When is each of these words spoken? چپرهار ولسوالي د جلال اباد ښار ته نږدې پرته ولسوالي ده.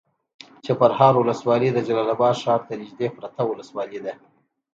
چپرهار 0.65 1.13
ولسوالي 1.17 1.69
د 1.73 1.79
جلال 1.87 2.09
اباد 2.15 2.35
ښار 2.43 2.61
ته 2.67 2.73
نږدې 2.81 3.07
پرته 3.17 3.41
ولسوالي 3.45 3.99
ده. 4.05 4.13